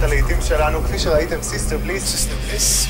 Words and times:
להקת 0.00 0.02
הלהיטים 0.02 0.36
שלנו, 0.42 0.84
כפי 0.84 0.98
שראיתם, 0.98 1.42
סיסטר 1.42 1.78
בליס. 1.78 2.04
סיסטר 2.04 2.34
בליס, 2.48 2.86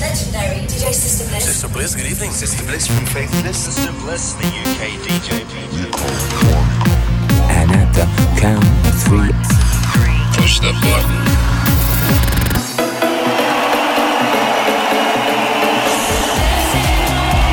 Legendary 0.00 0.70
DJ 0.70 0.84
Sister 0.92 1.24
Bliss. 1.30 1.44
Sister 1.44 1.68
Bliss, 1.68 1.94
good 1.94 2.10
evening. 2.12 2.32
Sister 2.32 2.64
Bliss 2.68 2.86
from 2.86 3.04
Faithless. 3.14 3.58
Sister 3.68 3.92
Bliss, 4.02 4.24
the 4.40 4.48
UK 4.62 4.82
DJ. 5.04 5.30
And 7.58 7.68
at 7.80 7.90
the 7.98 8.06
count 8.42 8.64
of 8.90 8.96
three, 9.06 9.32
Push 10.36 10.54
the 10.64 10.72
button. 10.84 11.18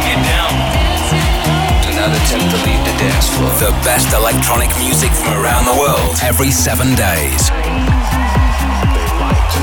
Get 0.05 0.19
down. 0.31 0.53
do 1.83 1.89
not 1.99 2.11
attempt 2.19 2.47
to 2.53 2.59
leave 2.67 2.83
the 2.89 2.95
dance 3.03 3.27
floor. 3.33 3.51
The 3.67 3.73
best 3.89 4.09
electronic 4.21 4.71
music 4.85 5.11
from 5.19 5.33
around 5.41 5.65
the 5.71 5.77
world 5.83 6.13
every 6.29 6.51
seven 6.65 6.89
days. 6.95 7.43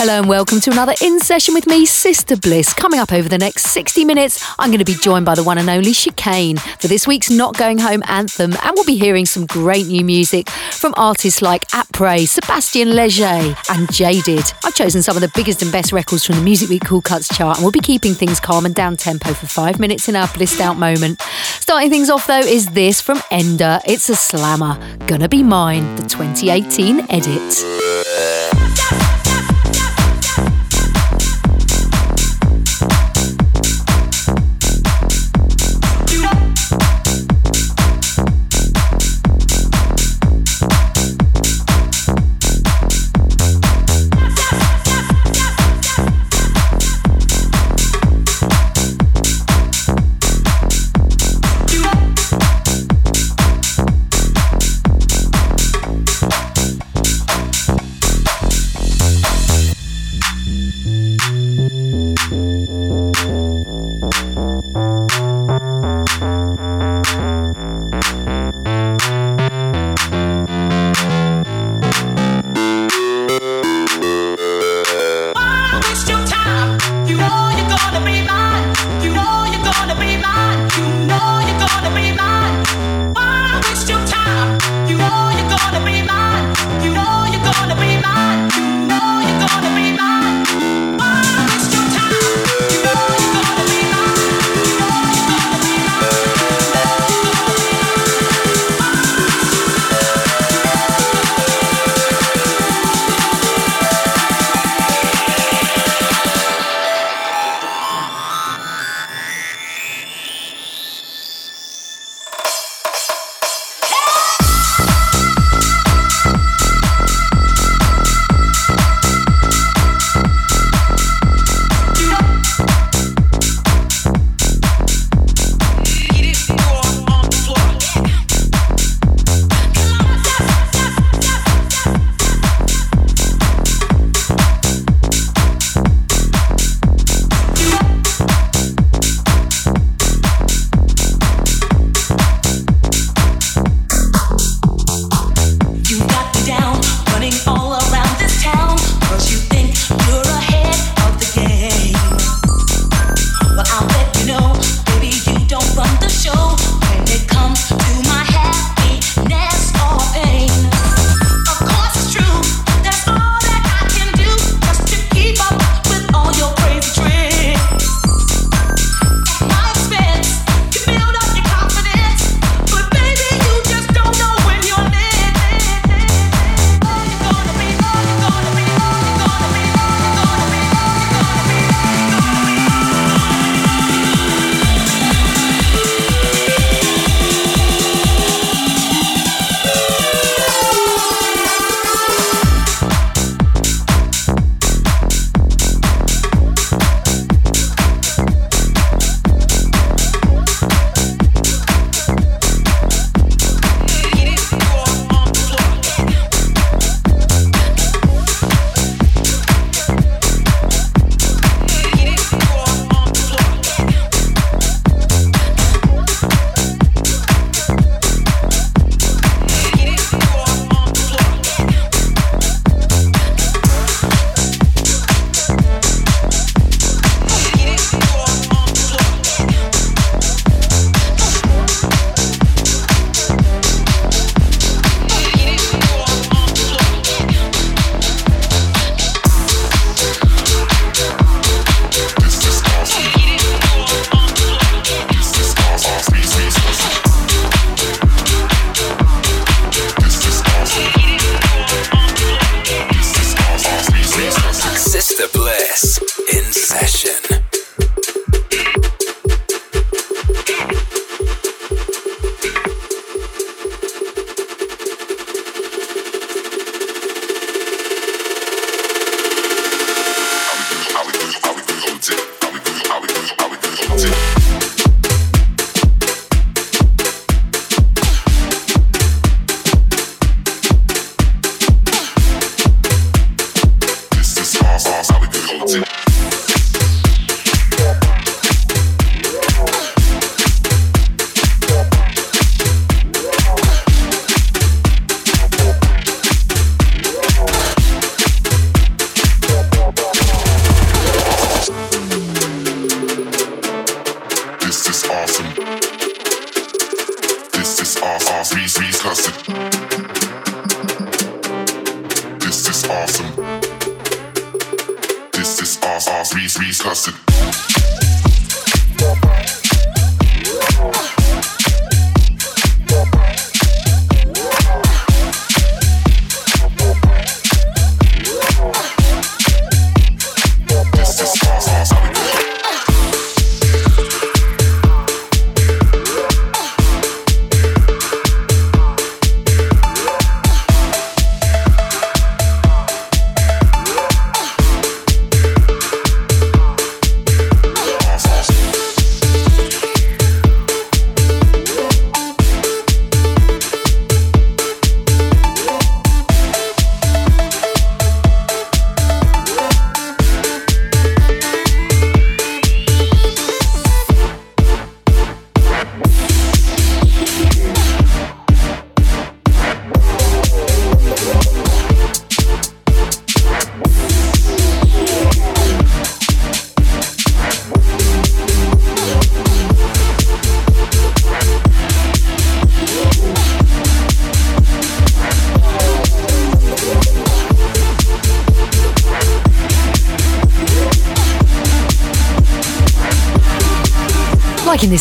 Hello 0.00 0.16
and 0.16 0.28
welcome 0.28 0.60
to 0.60 0.70
another 0.70 0.94
In 1.02 1.18
Session 1.18 1.54
with 1.54 1.66
me, 1.66 1.84
Sister 1.84 2.36
Bliss. 2.36 2.72
Coming 2.72 3.00
up 3.00 3.12
over 3.12 3.28
the 3.28 3.36
next 3.36 3.64
60 3.64 4.04
minutes, 4.04 4.40
I'm 4.56 4.70
going 4.70 4.78
to 4.78 4.84
be 4.84 4.94
joined 4.94 5.26
by 5.26 5.34
the 5.34 5.42
one 5.42 5.58
and 5.58 5.68
only 5.68 5.90
Chicane 5.90 6.56
for 6.78 6.86
this 6.86 7.04
week's 7.04 7.30
Not 7.30 7.58
Going 7.58 7.78
Home 7.78 8.04
anthem, 8.06 8.52
and 8.62 8.72
we'll 8.76 8.84
be 8.84 8.96
hearing 8.96 9.26
some 9.26 9.44
great 9.44 9.88
new 9.88 10.04
music 10.04 10.50
from 10.50 10.94
artists 10.96 11.42
like 11.42 11.64
Apres, 11.74 12.38
Sébastien 12.38 12.92
Léger, 12.92 13.56
and 13.76 13.92
Jaded. 13.92 14.44
I've 14.64 14.76
chosen 14.76 15.02
some 15.02 15.16
of 15.16 15.20
the 15.20 15.32
biggest 15.34 15.62
and 15.62 15.72
best 15.72 15.90
records 15.90 16.24
from 16.24 16.36
the 16.36 16.42
Music 16.42 16.68
Week 16.68 16.84
Cool 16.84 17.02
Cuts 17.02 17.26
chart, 17.36 17.56
and 17.56 17.64
we'll 17.64 17.72
be 17.72 17.80
keeping 17.80 18.14
things 18.14 18.38
calm 18.38 18.66
and 18.66 18.76
down 18.76 18.96
tempo 18.96 19.34
for 19.34 19.46
five 19.46 19.80
minutes 19.80 20.08
in 20.08 20.14
our 20.14 20.28
blissed 20.28 20.60
out 20.60 20.76
moment. 20.76 21.20
Starting 21.58 21.90
things 21.90 22.08
off 22.08 22.28
though 22.28 22.38
is 22.38 22.66
this 22.66 23.00
from 23.00 23.20
Ender. 23.32 23.80
It's 23.84 24.08
a 24.08 24.14
slammer. 24.14 24.78
Gonna 25.08 25.28
be 25.28 25.42
mine, 25.42 25.96
the 25.96 26.02
2018 26.02 27.00
edit. 27.10 27.87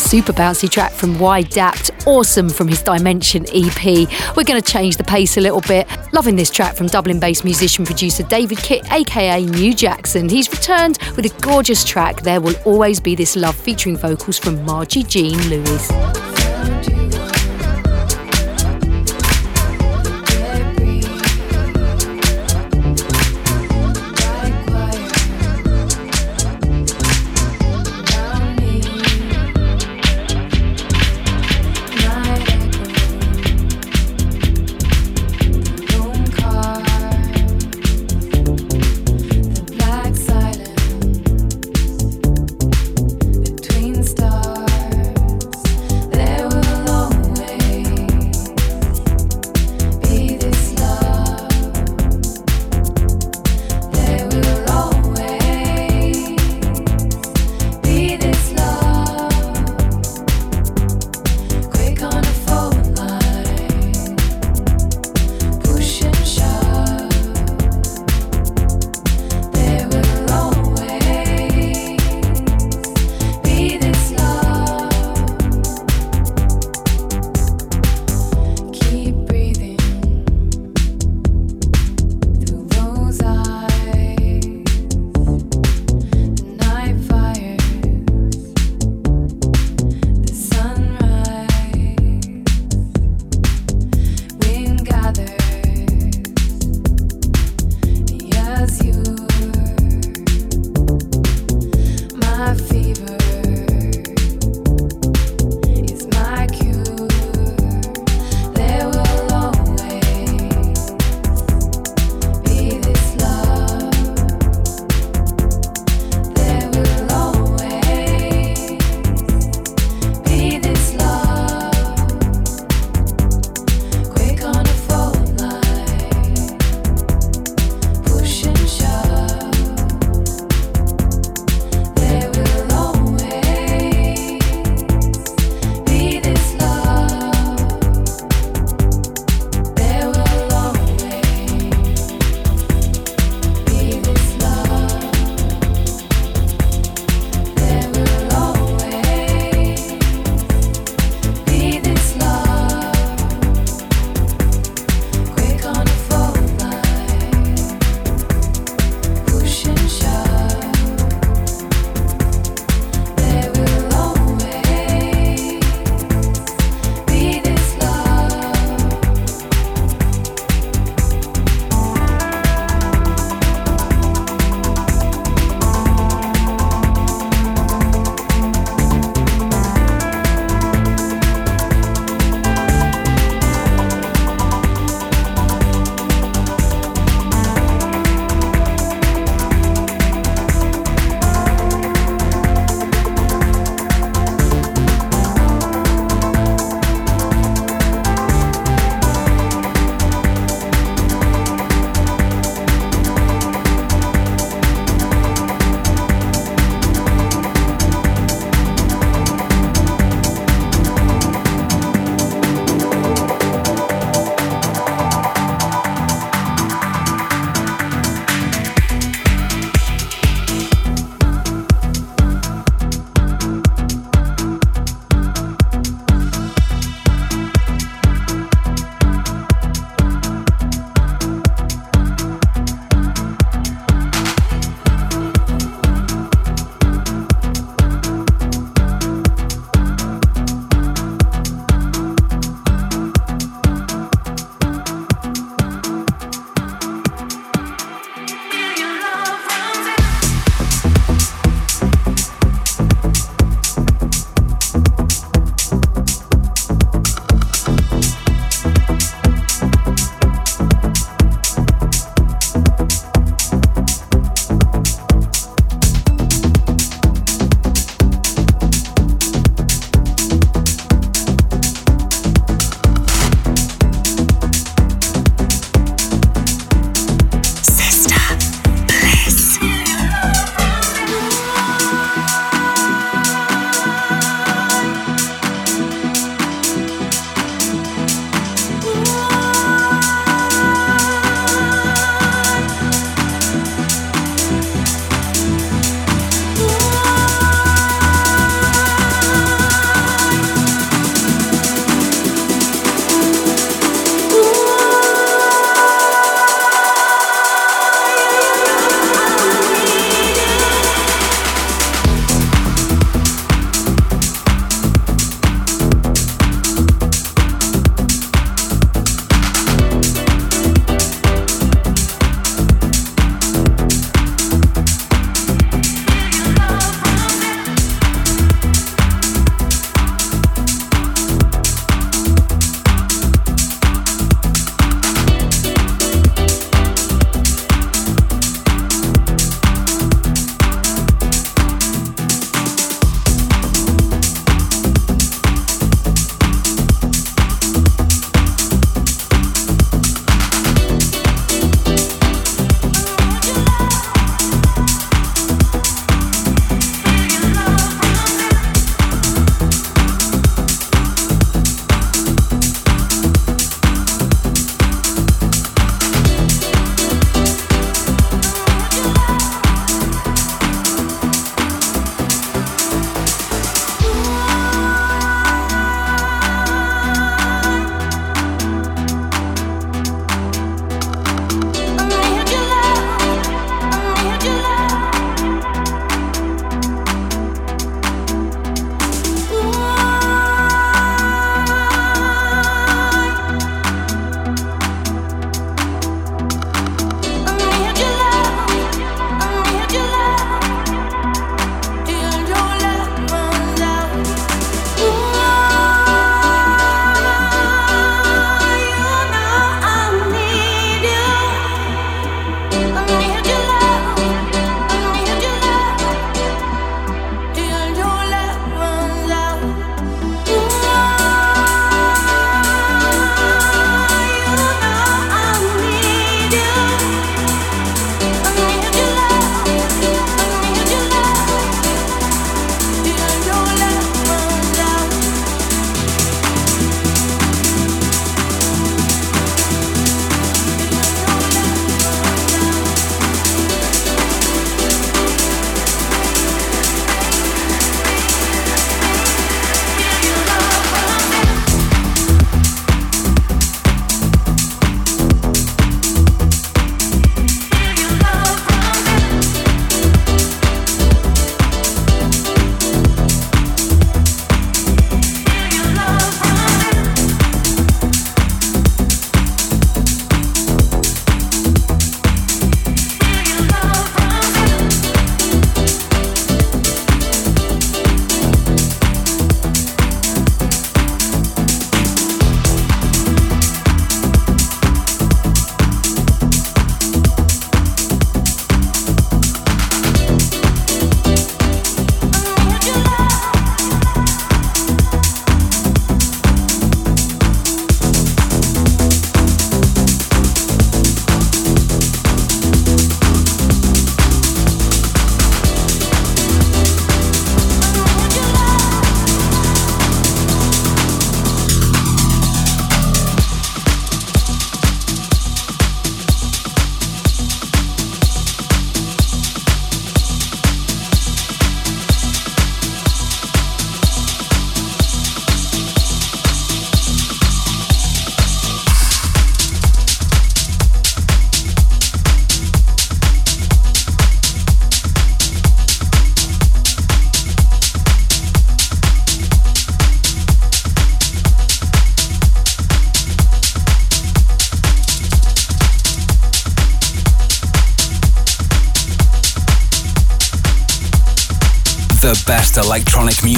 Super 0.07 0.31
bouncy 0.31 0.69
track 0.69 0.93
from 0.93 1.19
Wide 1.19 1.49
Dapt, 1.49 2.07
awesome 2.07 2.47
from 2.47 2.69
his 2.69 2.81
Dimension 2.81 3.45
EP. 3.53 4.07
We're 4.37 4.45
going 4.45 4.61
to 4.61 4.61
change 4.61 4.95
the 4.95 5.03
pace 5.03 5.35
a 5.35 5.41
little 5.41 5.59
bit. 5.59 5.85
Loving 6.13 6.37
this 6.37 6.49
track 6.49 6.77
from 6.77 6.87
Dublin 6.87 7.19
based 7.19 7.43
musician 7.43 7.85
producer 7.85 8.23
David 8.23 8.59
Kitt, 8.59 8.89
aka 8.89 9.43
New 9.43 9.73
Jackson. 9.73 10.29
He's 10.29 10.49
returned 10.49 10.97
with 11.17 11.25
a 11.25 11.41
gorgeous 11.41 11.83
track, 11.83 12.21
There 12.21 12.39
Will 12.39 12.55
Always 12.63 13.01
Be 13.01 13.15
This 13.15 13.35
Love, 13.35 13.57
featuring 13.57 13.97
vocals 13.97 14.37
from 14.37 14.63
Margie 14.63 15.03
Jean 15.03 15.37
Lewis. 15.49 16.96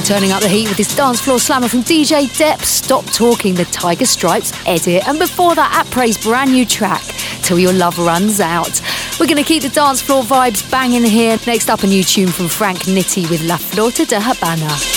Turning 0.00 0.32
up 0.32 0.42
the 0.42 0.48
heat 0.48 0.68
with 0.68 0.76
this 0.76 0.96
dance 0.96 1.20
floor 1.20 1.38
slammer 1.38 1.68
from 1.68 1.82
DJ 1.82 2.26
Depp, 2.38 2.62
Stop 2.62 3.04
Talking, 3.06 3.54
the 3.54 3.64
Tiger 3.66 4.06
Stripes 4.06 4.52
edit. 4.66 5.06
And 5.06 5.18
before 5.18 5.54
that, 5.54 5.86
Aprè's 5.86 6.16
brand 6.16 6.52
new 6.52 6.64
track, 6.64 7.02
Till 7.42 7.58
Your 7.58 7.72
Love 7.72 7.98
Runs 7.98 8.40
Out. 8.40 8.80
We're 9.20 9.26
going 9.26 9.36
to 9.36 9.44
keep 9.44 9.62
the 9.62 9.68
dance 9.68 10.00
floor 10.00 10.22
vibes 10.22 10.68
banging 10.70 11.04
here. 11.04 11.38
Next 11.46 11.68
up, 11.68 11.82
a 11.82 11.86
new 11.86 12.02
tune 12.02 12.28
from 12.28 12.48
Frank 12.48 12.80
Nitti 12.80 13.28
with 13.30 13.42
La 13.42 13.56
Flauta 13.56 14.06
de 14.06 14.20
Habana. 14.20 14.93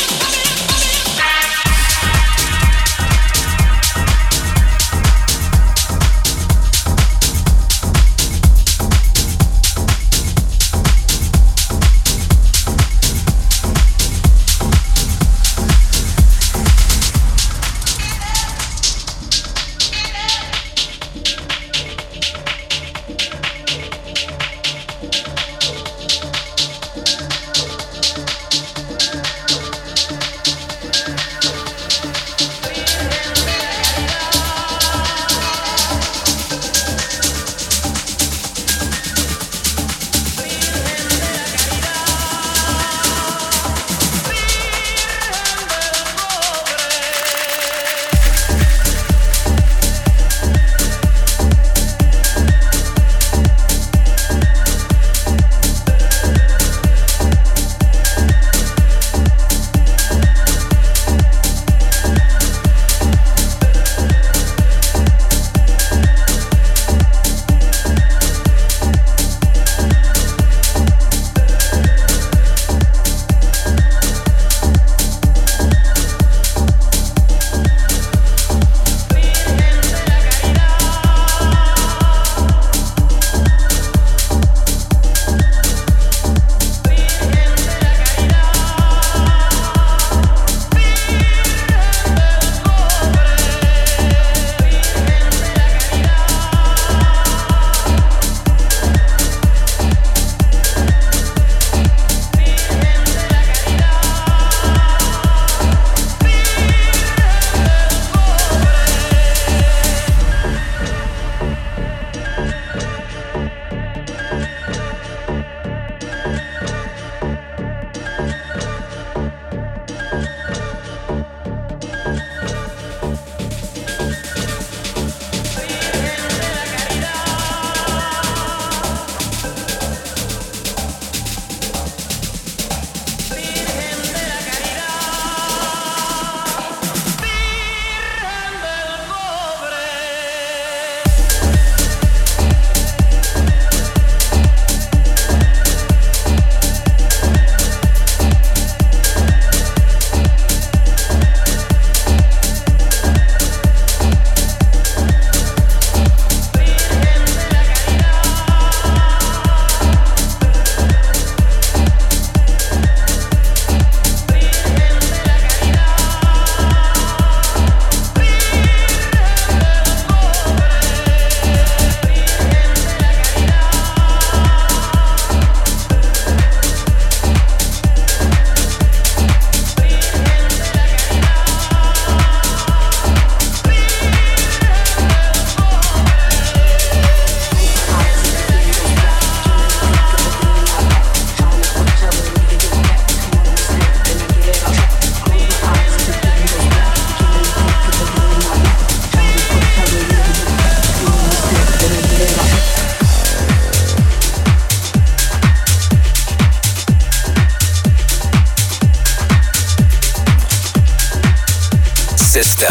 sister, 212.44 212.68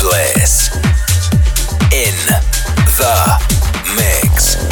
Bliss, 0.00 0.68
in 1.92 2.16
the 2.96 3.40
mix. 3.94 4.69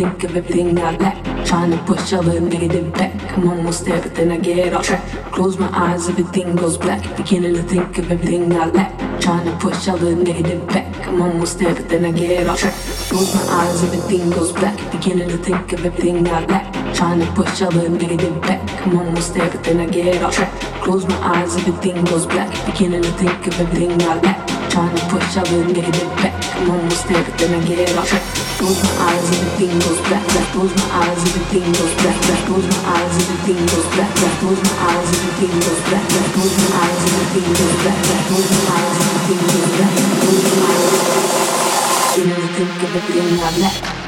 Think 0.00 0.24
of 0.24 0.34
everything 0.34 0.78
I 0.78 0.96
lack. 0.96 1.18
Trying 1.44 1.72
to 1.72 1.78
push 1.84 2.14
all 2.14 2.22
the 2.22 2.40
negative 2.40 2.90
back. 2.94 3.12
I'm 3.36 3.46
almost 3.46 3.84
then 3.84 4.32
I 4.32 4.38
get 4.38 4.72
off 4.72 4.86
track. 4.86 5.04
Close 5.30 5.58
my 5.58 5.68
eyes, 5.74 6.08
everything 6.08 6.56
goes 6.56 6.78
black. 6.78 7.02
Beginning 7.18 7.54
to 7.54 7.62
think 7.62 7.98
of 7.98 8.10
everything 8.10 8.50
I 8.56 8.64
lack. 8.78 8.92
Trying 9.20 9.44
to 9.44 9.54
push 9.58 9.88
all 9.88 9.98
the 9.98 10.14
negative 10.16 10.66
back. 10.68 10.86
I'm 11.06 11.20
almost 11.20 11.58
then 11.58 12.04
I 12.06 12.12
get 12.12 12.48
off 12.48 12.60
track. 12.60 12.74
Close 13.10 13.34
my 13.34 13.42
eyes, 13.60 13.84
everything 13.84 14.30
goes 14.30 14.52
black. 14.52 14.76
Beginning 14.90 15.28
to 15.28 15.36
think 15.36 15.72
of 15.74 15.84
everything 15.84 16.26
I 16.28 16.46
lack. 16.46 16.94
Trying 16.94 17.20
to 17.20 17.26
push 17.32 17.60
all 17.60 17.70
the 17.70 17.88
negative 17.90 18.40
back. 18.40 18.86
I'm 18.86 18.96
almost 18.96 19.34
then 19.34 19.80
I 19.80 19.86
get 19.86 20.22
off 20.22 20.34
track. 20.34 20.52
Close 20.82 21.06
my 21.06 21.18
eyes, 21.34 21.56
everything 21.56 22.02
goes 22.06 22.24
black. 22.24 22.50
Beginning 22.64 23.02
to 23.02 23.12
think 23.20 23.46
of 23.48 23.60
everything 23.60 24.00
I 24.00 24.14
lack. 24.20 24.48
Trying 24.70 24.96
to 24.96 25.02
push 25.12 25.36
all 25.36 25.44
the 25.44 25.64
negative 25.74 26.10
back. 26.22 26.34
I'm 26.56 26.70
almost 26.70 27.06
then 27.06 27.54
I 27.54 27.66
get 27.66 27.98
off 27.98 28.08
track. 28.08 28.49
Close 28.60 28.76
my 28.84 28.92
eyes, 29.08 29.24
everything 29.24 29.72
goes 29.80 30.00
black. 30.04 30.20
Black. 30.36 30.52
Close 30.52 30.74
my 30.76 30.84
eyes, 31.00 31.16
everything 31.16 31.64
goes 31.64 31.94
black. 31.96 32.20
Black. 32.28 32.44
Close 32.44 32.68
my 32.68 32.92
eyes, 32.92 33.16
everything 33.16 33.56
goes 33.56 33.88
black. 33.96 34.12
Black. 34.20 34.36
Close 34.36 34.60
my 34.60 34.76
eyes, 34.84 35.08
everything 35.16 35.52
goes 35.64 35.80
black. 35.88 36.04
Black. 36.12 36.28
Close 36.36 36.56
my 36.60 36.68
eyes, 36.76 37.00
everything 37.08 37.48
goes 37.56 37.72
black. 37.80 37.96
Black. 38.04 38.20
Close 38.28 38.52
my 38.52 38.68
eyes, 38.76 39.00
everything 39.00 39.40
goes 39.48 39.64
black. 39.80 39.96
Close 40.20 40.44
my 40.44 40.68
eyes. 40.76 40.92
You 42.20 42.24
know, 42.28 42.36
think 42.52 42.84
of 42.84 42.92
everything 43.00 43.40
I 43.40 43.56
lack. 43.64 43.80
You 43.80 43.99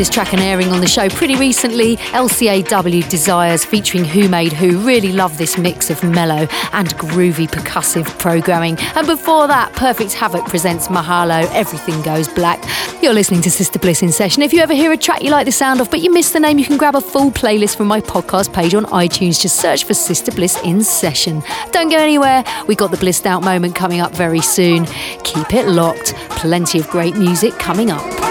this 0.00 0.08
track 0.08 0.32
an 0.32 0.38
airing 0.38 0.68
on 0.68 0.80
the 0.80 0.88
show 0.88 1.10
pretty 1.10 1.36
recently. 1.36 1.98
LCAW 1.98 3.06
Desires 3.10 3.66
featuring 3.66 4.02
Who 4.02 4.30
Made 4.30 4.50
Who. 4.50 4.78
Really 4.78 5.12
love 5.12 5.36
this 5.36 5.58
mix 5.58 5.90
of 5.90 6.02
mellow 6.02 6.48
and 6.72 6.88
groovy 6.96 7.46
percussive 7.46 8.06
programming. 8.18 8.78
And 8.94 9.06
before 9.06 9.46
that, 9.48 9.74
Perfect 9.74 10.14
Havoc 10.14 10.46
presents 10.46 10.88
Mahalo, 10.88 11.46
Everything 11.52 12.00
Goes 12.00 12.28
Black. 12.28 12.64
You're 13.02 13.12
listening 13.12 13.42
to 13.42 13.50
Sister 13.50 13.78
Bliss 13.78 14.02
in 14.02 14.10
session. 14.10 14.42
If 14.42 14.54
you 14.54 14.62
ever 14.62 14.72
hear 14.72 14.90
a 14.90 14.96
track 14.96 15.22
you 15.22 15.30
like 15.30 15.44
the 15.44 15.52
sound 15.52 15.82
of 15.82 15.90
but 15.90 16.00
you 16.00 16.10
miss 16.10 16.30
the 16.30 16.40
name, 16.40 16.58
you 16.58 16.64
can 16.64 16.78
grab 16.78 16.94
a 16.94 17.02
full 17.02 17.30
playlist 17.30 17.76
from 17.76 17.86
my 17.86 18.00
podcast 18.00 18.54
page 18.54 18.74
on 18.74 18.86
iTunes. 18.86 19.38
Just 19.38 19.56
search 19.56 19.84
for 19.84 19.92
Sister 19.92 20.32
Bliss 20.32 20.58
in 20.62 20.82
session. 20.82 21.42
Don't 21.72 21.90
go 21.90 21.98
anywhere. 21.98 22.42
We 22.66 22.74
got 22.74 22.90
the 22.90 22.96
blissed 22.96 23.26
out 23.26 23.44
moment 23.44 23.74
coming 23.74 24.00
up 24.00 24.12
very 24.14 24.40
soon. 24.40 24.86
Keep 25.24 25.52
it 25.52 25.68
locked. 25.68 26.14
Plenty 26.30 26.78
of 26.78 26.88
great 26.88 27.16
music 27.16 27.52
coming 27.58 27.90
up. 27.90 28.29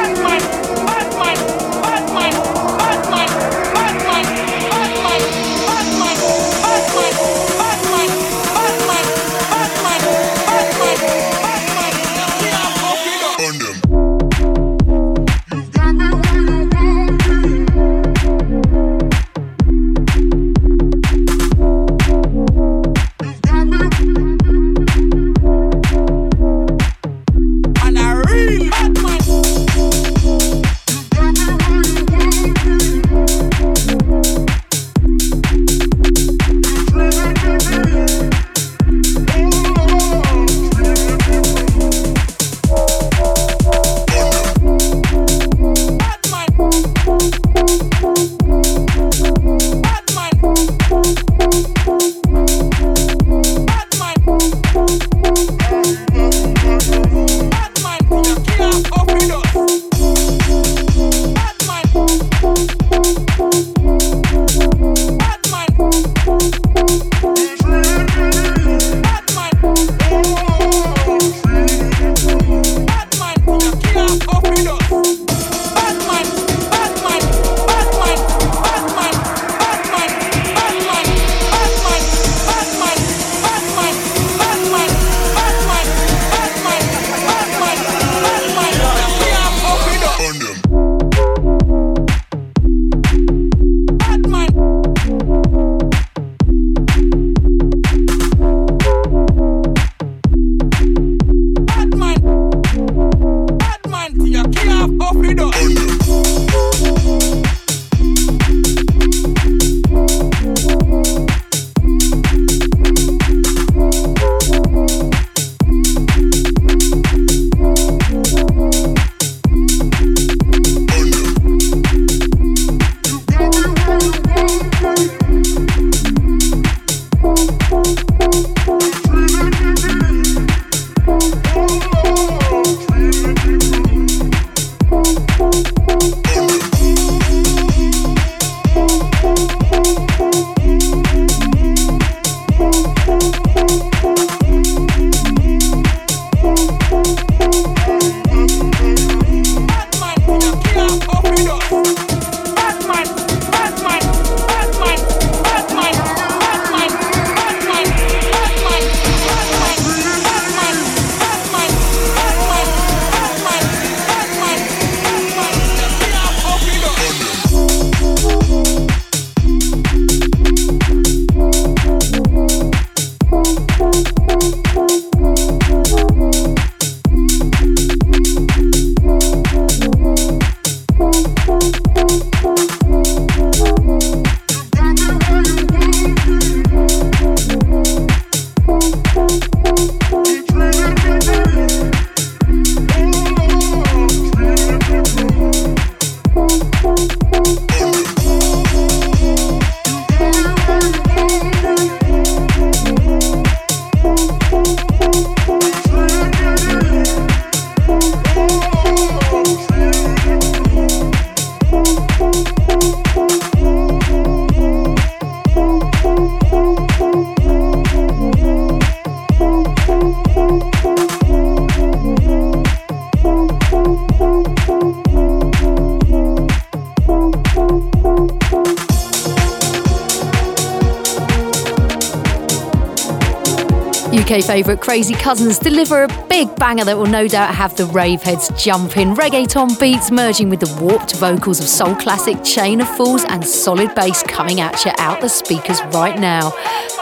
Favourite 234.60 234.82
Crazy 234.82 235.14
Cousins 235.14 235.58
deliver 235.58 236.04
a 236.04 236.26
big 236.28 236.54
banger 236.58 236.84
that 236.84 236.98
will 236.98 237.06
no 237.06 237.30
doubt 237.30 237.56
have 237.56 237.78
the 237.78 237.86
rave 237.86 238.22
heads 238.22 238.52
jumping. 238.62 239.16
Reggaeton 239.16 239.80
beats 239.80 240.12
merging 240.12 240.50
with 240.50 240.60
the 240.60 240.84
warped 240.84 241.16
vocals 241.16 241.62
of 241.62 241.66
soul 241.66 241.96
classic 241.96 242.44
Chain 242.44 242.82
of 242.82 242.90
Fools 242.98 243.24
and 243.24 243.42
solid 243.46 243.96
bass 243.96 244.22
coming 244.24 244.60
at 244.60 244.84
you 244.84 244.92
out 244.98 245.22
the 245.22 245.30
speakers 245.30 245.82
right 245.94 246.20
now. 246.20 246.52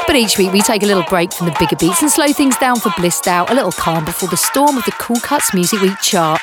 But 0.05 0.15
each 0.15 0.37
week 0.37 0.53
we 0.53 0.61
take 0.61 0.83
a 0.83 0.85
little 0.85 1.05
break 1.09 1.33
from 1.33 1.47
the 1.47 1.55
bigger 1.57 1.75
beats 1.77 2.03
and 2.03 2.11
slow 2.11 2.27
things 2.27 2.55
down 2.57 2.79
for 2.79 2.91
Blissed 2.95 3.27
Out, 3.27 3.49
a 3.49 3.55
little 3.55 3.71
calm 3.71 4.05
before 4.05 4.29
the 4.29 4.37
storm 4.37 4.77
of 4.77 4.85
the 4.85 4.91
Cool 4.91 5.19
Cuts 5.21 5.51
Music 5.55 5.81
Week 5.81 5.99
chart. 5.99 6.39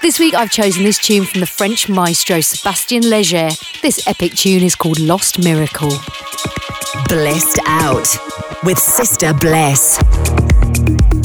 This 0.00 0.18
week 0.18 0.32
I've 0.32 0.50
chosen 0.50 0.82
this 0.82 0.96
tune 0.96 1.26
from 1.26 1.40
the 1.40 1.46
French 1.46 1.90
maestro 1.90 2.38
Sébastien 2.38 3.02
Léger. 3.02 3.50
This 3.82 4.06
epic 4.06 4.32
tune 4.32 4.62
is 4.62 4.76
called 4.76 4.98
Lost 4.98 5.38
Miracle. 5.38 5.92
Blissed 7.10 7.58
Out 7.66 8.08
with 8.64 8.78
Sister 8.78 9.34
Bliss 9.34 10.00
man. 10.84 11.23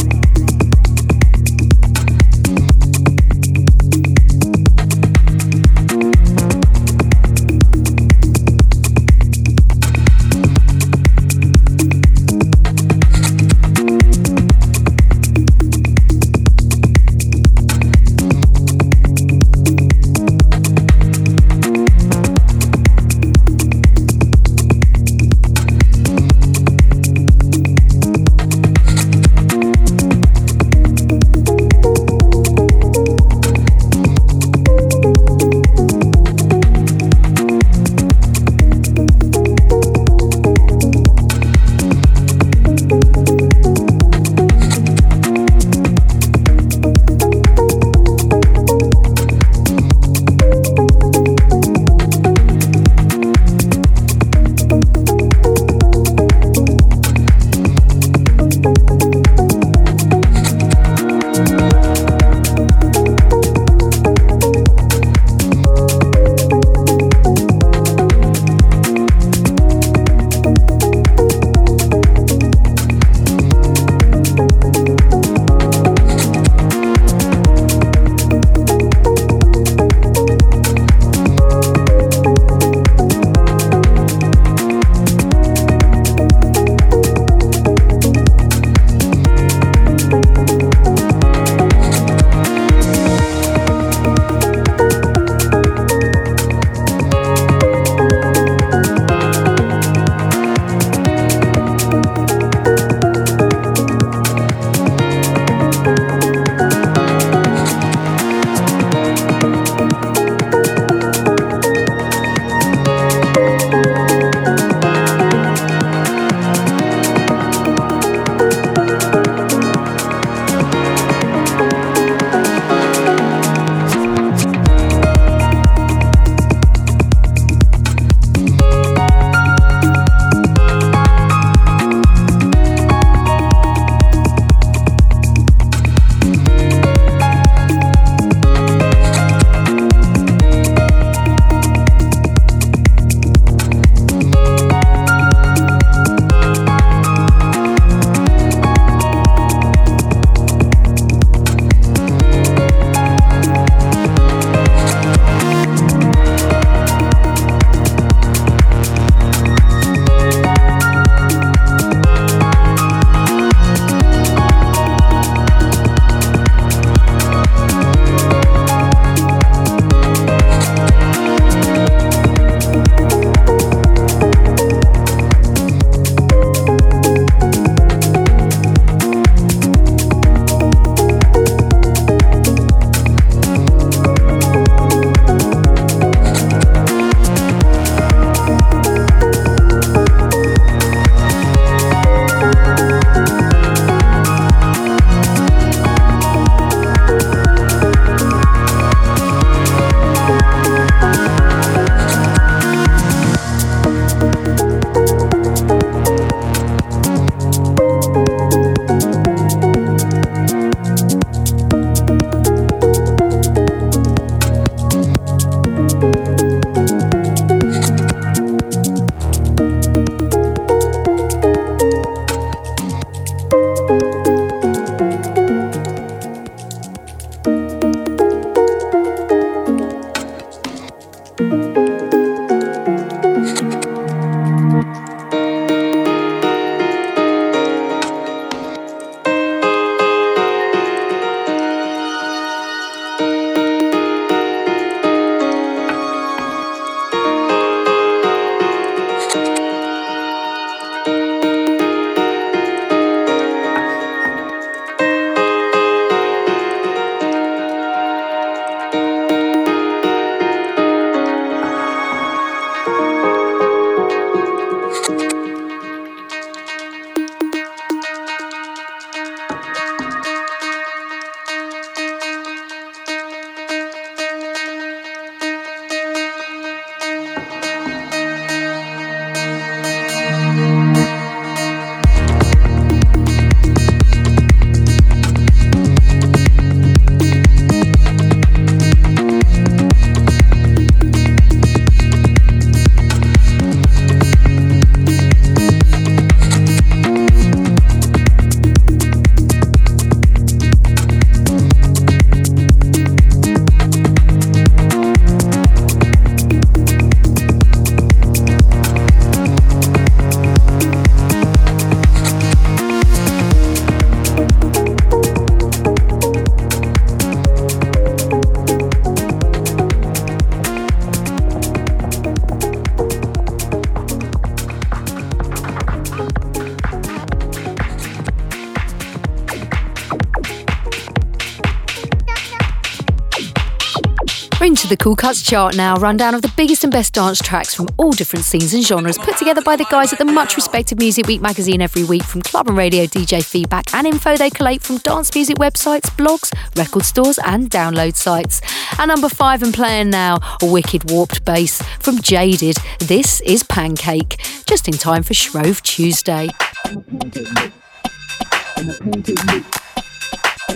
The 334.89 334.97
Cool 334.97 335.15
Cuts 335.15 335.43
chart 335.43 335.77
now. 335.77 335.95
Rundown 335.97 336.33
of 336.33 336.41
the 336.41 336.51
biggest 336.57 336.83
and 336.83 336.91
best 336.91 337.13
dance 337.13 337.39
tracks 337.39 337.75
from 337.75 337.87
all 337.97 338.11
different 338.11 338.43
scenes 338.43 338.73
and 338.73 338.83
genres, 338.83 339.19
put 339.19 339.37
together 339.37 339.61
by 339.61 339.75
the 339.75 339.85
guys 339.85 340.11
at 340.11 340.17
the 340.17 340.25
much 340.25 340.55
respected 340.55 340.97
Music 340.99 341.27
Week 341.27 341.41
magazine 341.41 341.81
every 341.81 342.03
week 342.03 342.23
from 342.23 342.41
club 342.41 342.67
and 342.67 342.75
radio 342.75 343.05
DJ 343.05 343.43
feedback 343.45 343.93
and 343.93 344.07
info 344.07 344.35
they 344.35 344.49
collate 344.49 344.81
from 344.81 344.97
dance 344.97 345.33
music 345.35 345.57
websites, 345.57 346.09
blogs, 346.17 346.51
record 346.75 347.05
stores, 347.05 347.37
and 347.45 347.69
download 347.69 348.15
sites. 348.15 348.61
At 348.97 349.05
number 349.05 349.29
five 349.29 349.61
and 349.61 349.73
playing 349.73 350.09
now, 350.09 350.39
a 350.61 350.65
wicked 350.65 351.11
warped 351.11 351.45
bass 351.45 351.81
from 351.99 352.19
Jaded. 352.19 352.77
This 352.99 353.41
is 353.41 353.61
Pancake, 353.61 354.37
just 354.65 354.87
in 354.87 354.95
time 354.95 355.21
for 355.21 355.35
Shrove 355.35 355.83
Tuesday. 355.83 356.49
I'm 356.85 356.97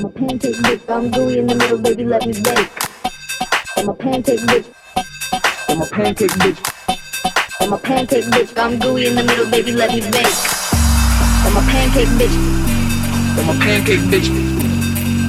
a 0.06 0.10
pancake 0.10 0.54
bitch, 4.40 4.66
I'm 5.68 5.82
a 5.82 5.86
pancake 5.88 6.32
bitch. 6.32 6.58
I'm 7.60 7.74
a 7.74 7.78
pancake 7.78 8.24
bitch. 8.26 8.58
I'm 8.58 8.80
gooey 8.80 9.08
in 9.08 9.16
the 9.16 9.24
middle, 9.24 9.50
baby, 9.50 9.72
let 9.74 9.92
me 9.92 10.00
bake. 10.00 10.36
I'm 11.44 11.58
a 11.58 11.62
pancake 11.68 12.08
bitch. 12.20 12.36
I'm 13.38 13.50
a 13.50 13.60
pancake 13.60 14.00
bitch. 14.12 14.30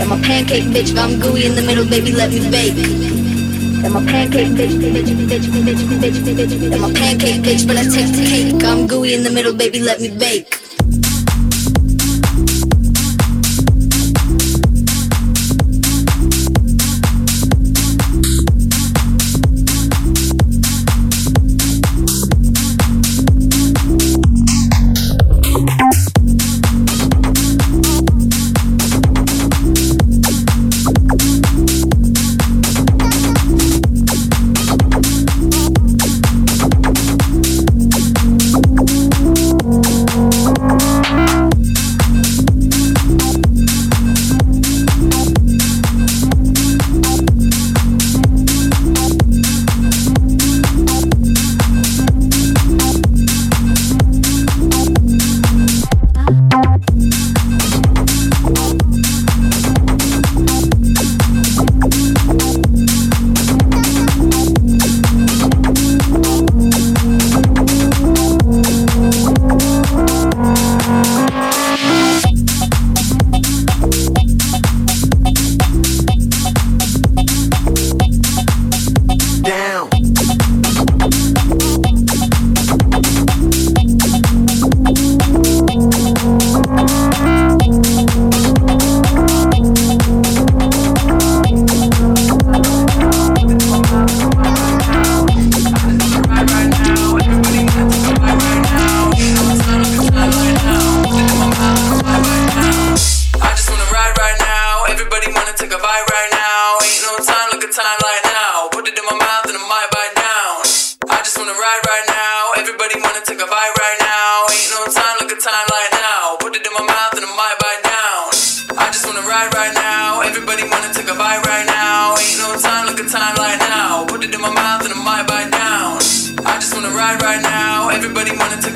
I'm 0.00 0.12
a 0.12 0.16
pancake 0.22 0.64
bitch. 0.64 0.96
I'm 0.96 1.18
gooey 1.18 1.46
in 1.46 1.54
the 1.54 1.62
middle, 1.62 1.84
baby, 1.88 2.12
let 2.12 2.30
me 2.30 2.48
bake. 2.50 2.78
I'm 3.84 3.96
a 3.96 4.00
pancake 4.06 4.48
bitch. 4.54 4.74
I'm 6.72 6.84
a 6.84 6.94
pancake 6.94 7.42
bitch. 7.42 7.66
Let's 7.66 7.94
take 7.94 8.12
the 8.12 8.24
cake. 8.24 8.64
I'm 8.64 8.86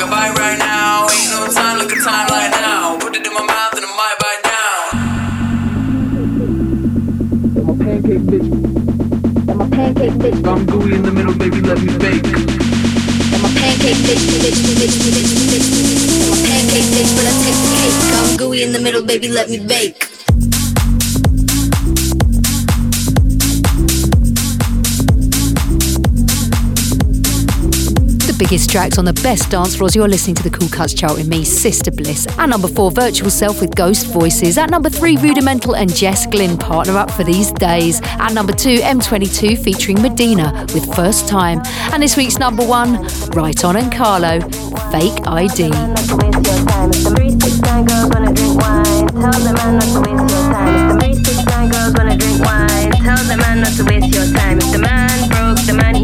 a 0.01 0.11
bite. 0.11 0.39
Right 0.39 0.59
now, 0.59 1.09
ain't 1.11 1.31
no 1.31 1.47
time 1.53 1.79
like 1.79 1.93
a 1.93 2.01
time 2.01 2.29
like 2.29 2.51
now. 2.53 2.99
Put 2.99 3.17
it 3.17 3.27
in 3.27 3.33
my 3.33 3.45
mouth 3.45 3.75
and 3.77 3.85
I 3.85 3.93
might 4.01 4.17
bite 4.23 4.43
now. 4.45 4.79
I'm 7.59 7.69
a 7.69 7.75
pancake 7.85 8.25
bitch. 8.31 8.49
I'm 9.51 9.61
a 9.61 9.69
pancake 9.69 10.17
fish. 10.23 10.45
I'm 10.45 10.67
gooey 10.67 10.95
in 10.95 11.03
the 11.03 11.13
middle, 11.13 11.35
baby, 11.35 11.61
let 11.61 11.79
me 11.81 11.93
bake. 11.99 12.27
I'm 13.35 13.45
a 13.45 13.51
pancake 13.59 14.01
bitch, 14.07 14.25
bitch, 14.41 14.59
bitch, 14.65 14.79
bitch, 14.79 14.97
bitch, 15.05 15.37
bitch. 15.51 15.69
I'm 16.25 16.33
a 16.33 16.41
pancake 16.49 16.89
bitch, 16.95 17.11
but 17.17 17.27
I 17.27 17.35
take 17.45 17.59
the 17.65 17.71
cake. 17.79 17.99
I'm 18.19 18.37
gooey 18.37 18.63
in 18.63 18.73
the 18.73 18.81
middle, 18.81 19.03
baby, 19.05 19.29
let 19.29 19.51
me 19.51 19.59
bake. 19.59 20.18
Biggest 28.39 28.71
tracks 28.71 28.99
on 28.99 29.05
the 29.05 29.13
best 29.15 29.51
dance 29.51 29.75
floors. 29.75 29.97
You're 29.97 30.07
listening 30.07 30.37
to 30.37 30.45
the 30.45 30.51
Cool 30.51 30.69
Cuts 30.69 30.95
chart 30.95 31.17
with 31.17 31.27
me, 31.27 31.45
Sister 31.45 31.91
Bliss. 31.91 32.29
At 32.39 32.49
number 32.49 32.69
four, 32.69 32.93
Virtual 32.93 33.31
Self 33.31 33.61
with 33.61 33.75
Ghost 33.75 34.07
Voices. 34.07 34.57
At 34.57 34.71
number 34.71 34.89
three, 34.89 35.17
Rudimental 35.17 35.75
and 35.75 35.93
Jess 35.93 36.25
Glynne 36.25 36.57
partner 36.57 36.97
up 36.97 37.11
for 37.11 37.25
these 37.25 37.51
days. 37.51 38.01
At 38.05 38.33
number 38.35 38.53
two, 38.53 38.77
M22 38.77 39.59
featuring 39.59 40.01
Medina 40.01 40.65
with 40.73 40.95
First 40.95 41.27
Time. 41.29 41.61
And 41.93 42.01
this 42.01 42.17
week's 42.17 42.39
number 42.39 42.65
one, 42.65 43.05
Riton 43.35 43.77
and 43.77 43.93
Kah-Lo, 43.93 44.41
Fake 44.93 45.27
ID. 45.27 45.71
Tell 53.09 53.25
the 53.25 53.37
man 53.37 53.61
not 53.61 53.73
to 53.73 53.85
waste 53.85 54.15
your 54.15 54.27
time. 54.33 54.59
If 54.59 54.71
the 54.71 54.79
man 54.79 55.29
broke, 55.29 55.59
the 55.67 55.75
man 55.75 55.98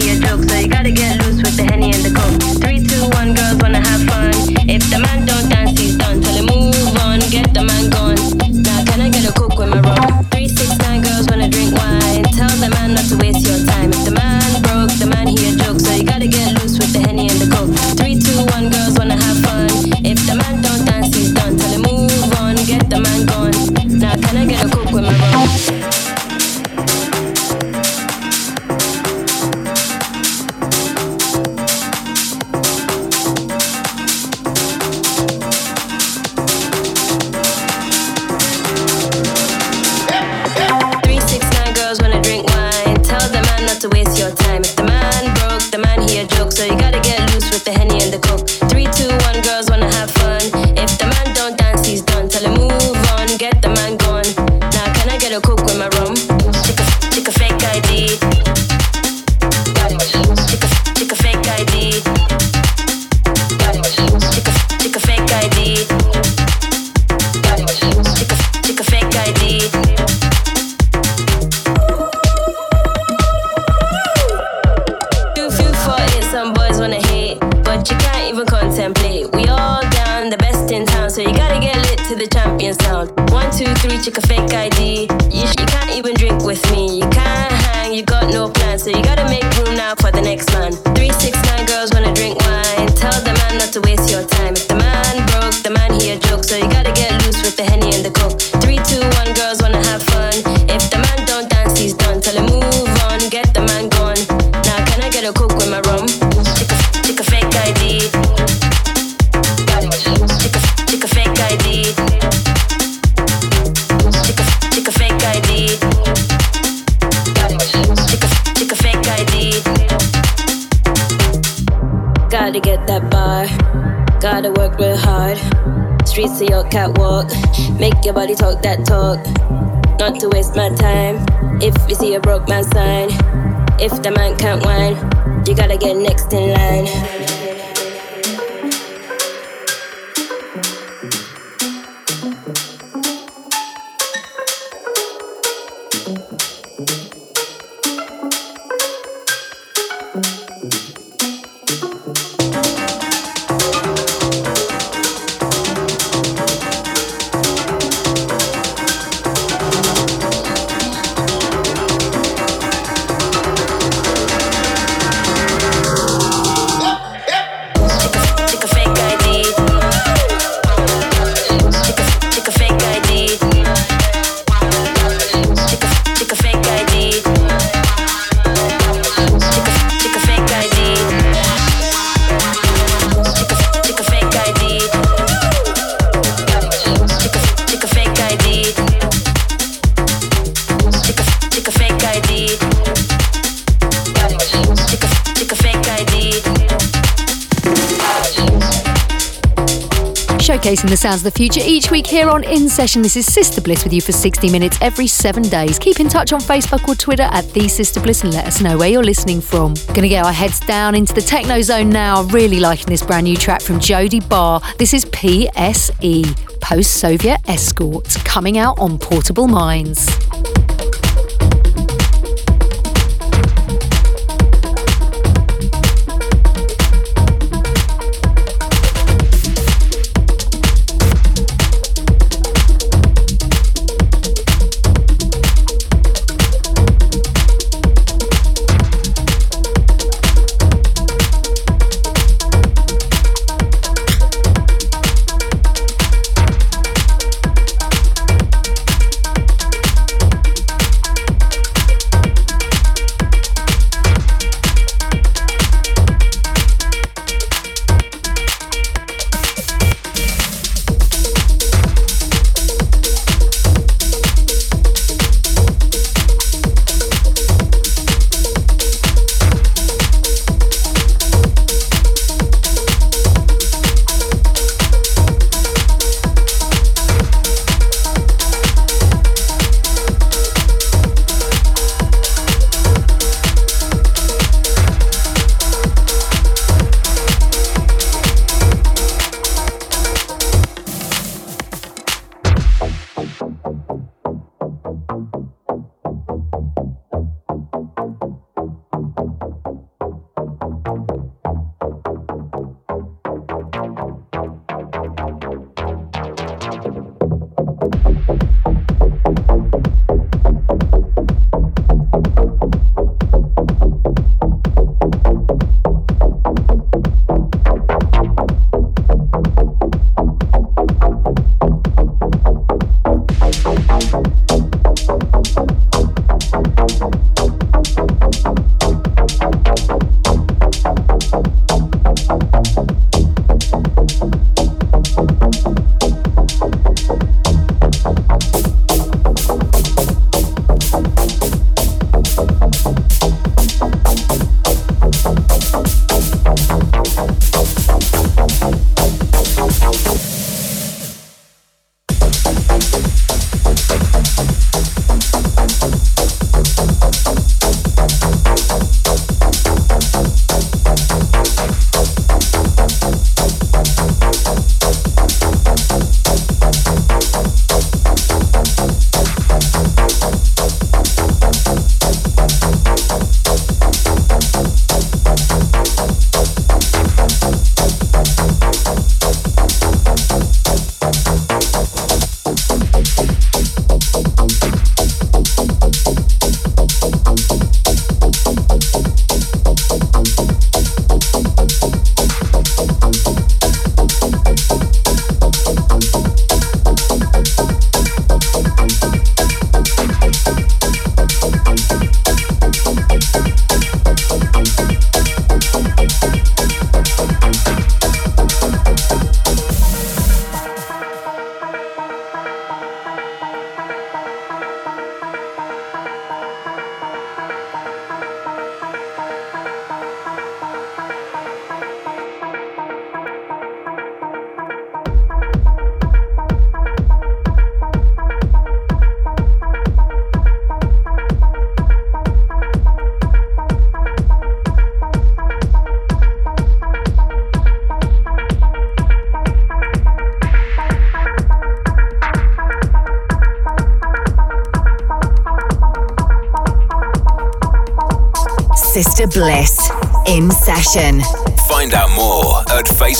Sounds 201.14 201.22
the 201.22 201.30
Future 201.30 201.60
each 201.62 201.92
week 201.92 202.08
here 202.08 202.28
on 202.28 202.42
In 202.42 202.68
Session. 202.68 203.00
This 203.00 203.16
is 203.16 203.24
Sister 203.32 203.60
Bliss 203.60 203.84
with 203.84 203.92
you 203.92 204.00
for 204.00 204.10
60 204.10 204.50
minutes 204.50 204.76
every 204.80 205.06
seven 205.06 205.44
days. 205.44 205.78
Keep 205.78 206.00
in 206.00 206.08
touch 206.08 206.32
on 206.32 206.40
Facebook 206.40 206.88
or 206.88 206.96
Twitter 206.96 207.28
at 207.30 207.48
The 207.52 207.68
Sister 207.68 208.00
Bliss 208.00 208.24
and 208.24 208.34
let 208.34 208.46
us 208.46 208.60
know 208.60 208.76
where 208.76 208.88
you're 208.88 209.04
listening 209.04 209.40
from. 209.40 209.74
Gonna 209.94 210.08
get 210.08 210.26
our 210.26 210.32
heads 210.32 210.58
down 210.58 210.96
into 210.96 211.14
the 211.14 211.20
techno 211.20 211.62
zone 211.62 211.88
now. 211.88 212.24
Really 212.24 212.58
liking 212.58 212.86
this 212.88 213.00
brand 213.00 213.24
new 213.26 213.36
track 213.36 213.60
from 213.62 213.78
Jody 213.78 214.18
Barr. 214.18 214.60
This 214.76 214.92
is 214.92 215.04
PSE, 215.04 216.60
Post 216.60 216.94
Soviet 216.96 217.40
Escort, 217.46 218.08
coming 218.24 218.58
out 218.58 218.76
on 218.80 218.98
Portable 218.98 219.46
Minds. 219.46 220.23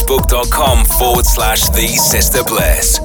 facebook.com 0.04 0.84
forward 0.84 1.26
slash 1.26 1.68
the 1.70 1.88
Sister 1.96 2.42
Bliss. 2.44 3.03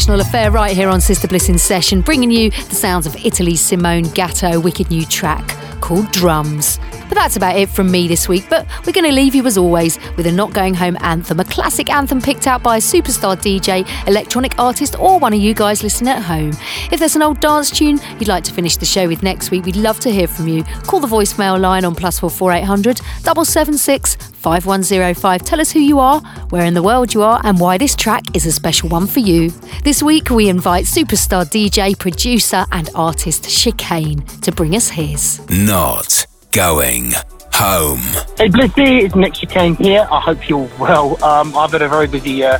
International 0.00 0.26
affair 0.26 0.50
right 0.50 0.74
here 0.74 0.88
on 0.88 0.98
Sister 0.98 1.28
Bliss 1.28 1.50
in 1.50 1.58
Session, 1.58 2.00
bringing 2.00 2.30
you 2.30 2.50
the 2.50 2.74
sounds 2.74 3.06
of 3.06 3.14
Italy's 3.16 3.60
Simone 3.60 4.04
Gatto 4.14 4.58
wicked 4.58 4.88
new 4.90 5.04
track 5.04 5.46
called 5.82 6.10
Drums. 6.10 6.78
But 7.10 7.16
that's 7.16 7.36
about 7.36 7.56
it 7.56 7.68
from 7.68 7.90
me 7.90 8.06
this 8.06 8.28
week. 8.28 8.46
But 8.48 8.68
we're 8.86 8.92
going 8.92 9.04
to 9.04 9.12
leave 9.12 9.34
you, 9.34 9.44
as 9.46 9.58
always, 9.58 9.98
with 10.16 10.26
a 10.26 10.32
Not 10.32 10.52
Going 10.54 10.74
Home 10.74 10.96
anthem, 11.00 11.40
a 11.40 11.44
classic 11.44 11.90
anthem 11.90 12.22
picked 12.22 12.46
out 12.46 12.62
by 12.62 12.76
a 12.76 12.80
superstar 12.80 13.36
DJ, 13.36 13.84
electronic 14.06 14.58
artist, 14.60 14.98
or 14.98 15.18
one 15.18 15.34
of 15.34 15.40
you 15.40 15.52
guys 15.52 15.82
listening 15.82 16.14
at 16.14 16.22
home. 16.22 16.52
If 16.92 17.00
there's 17.00 17.16
an 17.16 17.22
old 17.22 17.40
dance 17.40 17.68
tune 17.68 17.98
you'd 18.20 18.28
like 18.28 18.44
to 18.44 18.52
finish 18.52 18.76
the 18.76 18.86
show 18.86 19.08
with 19.08 19.24
next 19.24 19.50
week, 19.50 19.64
we'd 19.66 19.74
love 19.74 19.98
to 20.00 20.10
hear 20.10 20.28
from 20.28 20.46
you. 20.46 20.62
Call 20.86 21.00
the 21.00 21.08
voicemail 21.08 21.60
line 21.60 21.84
on 21.84 21.96
plus 21.96 22.20
four 22.20 22.30
four 22.30 22.52
eight 22.52 22.62
hundred 22.62 23.00
double 23.24 23.44
seven 23.44 23.76
six 23.76 24.14
5105. 24.14 25.42
Tell 25.42 25.60
us 25.60 25.70
who 25.70 25.80
you 25.80 25.98
are, 25.98 26.20
where 26.50 26.64
in 26.64 26.74
the 26.74 26.82
world 26.82 27.12
you 27.12 27.22
are, 27.22 27.40
and 27.44 27.58
why 27.58 27.76
this 27.76 27.94
track 27.94 28.24
is 28.34 28.46
a 28.46 28.52
special 28.52 28.88
one 28.88 29.06
for 29.06 29.20
you. 29.20 29.50
This 29.84 30.02
week, 30.02 30.30
we 30.30 30.48
invite 30.48 30.86
superstar 30.86 31.44
DJ, 31.44 31.98
producer, 31.98 32.64
and 32.72 32.88
artist 32.94 33.48
Chicane 33.48 34.22
to 34.42 34.52
bring 34.52 34.76
us 34.76 34.88
his. 34.88 35.40
Not 35.50 36.29
going 36.52 37.12
home. 37.52 38.00
Hey 38.36 38.48
Blissy, 38.48 39.02
it's 39.02 39.14
Nick 39.14 39.34
Chicane 39.34 39.76
here. 39.76 40.06
I 40.10 40.20
hope 40.20 40.48
you're 40.48 40.68
well. 40.78 41.22
Um, 41.22 41.56
I've 41.56 41.70
had 41.70 41.82
a 41.82 41.88
very 41.88 42.08
busy 42.08 42.42
uh, 42.42 42.58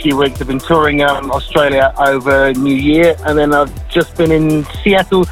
few 0.00 0.16
weeks. 0.16 0.40
I've 0.40 0.46
been 0.46 0.58
touring 0.58 1.02
um, 1.02 1.30
Australia 1.30 1.92
over 1.98 2.52
New 2.54 2.74
Year, 2.74 3.16
and 3.26 3.38
then 3.38 3.52
I've 3.52 3.88
just 3.90 4.16
been 4.16 4.32
in 4.32 4.64
Seattle 4.82 5.26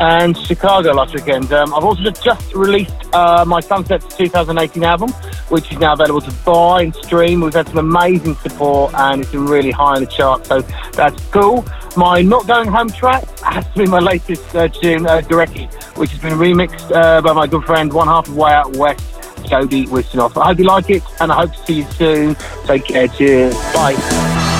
and 0.00 0.36
Chicago 0.36 0.92
last 0.92 1.14
weekend. 1.14 1.52
Um, 1.52 1.74
I've 1.74 1.84
also 1.84 2.10
just 2.10 2.54
released 2.54 2.94
uh, 3.12 3.44
my 3.46 3.60
Sunsets 3.60 4.16
2018 4.16 4.82
album, 4.84 5.10
which 5.48 5.70
is 5.72 5.78
now 5.78 5.92
available 5.92 6.20
to 6.22 6.32
buy 6.44 6.82
and 6.82 6.94
stream. 6.94 7.40
We've 7.40 7.52
had 7.52 7.68
some 7.68 7.78
amazing 7.78 8.36
support, 8.36 8.94
and 8.94 9.22
it's 9.22 9.32
been 9.32 9.46
really 9.46 9.72
high 9.72 9.96
in 9.96 10.04
the 10.04 10.10
charts, 10.10 10.48
so 10.48 10.62
that's 10.92 11.22
cool. 11.26 11.64
My 11.96 12.22
Not 12.22 12.46
Going 12.46 12.68
Home 12.68 12.88
track 12.88 13.26
has 13.40 13.66
to 13.66 13.78
be 13.78 13.86
my 13.86 13.98
latest 13.98 14.54
uh, 14.54 14.68
tune, 14.68 15.06
uh, 15.06 15.20
which 15.20 16.10
has 16.10 16.20
been 16.20 16.34
remixed 16.34 16.90
uh, 16.94 17.20
by 17.20 17.32
my 17.32 17.46
good 17.46 17.64
friend, 17.64 17.92
one 17.92 18.06
half 18.06 18.28
of 18.28 18.36
Way 18.36 18.52
Out 18.52 18.76
West, 18.76 19.04
Jody 19.46 19.86
Wisternoff. 19.86 20.40
I 20.40 20.46
hope 20.46 20.58
you 20.58 20.64
like 20.64 20.90
it, 20.90 21.02
and 21.20 21.32
I 21.32 21.36
hope 21.36 21.52
to 21.52 21.64
see 21.64 21.74
you 21.78 21.90
soon. 21.92 22.36
Take 22.66 22.84
care. 22.84 23.08
Cheers. 23.08 23.54
Bye. 23.74 24.59